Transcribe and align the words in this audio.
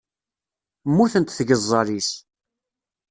Mmutent 0.89 1.33
tgeẓẓal-is. 1.37 2.09